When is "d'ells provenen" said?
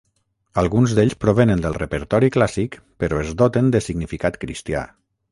0.99-1.59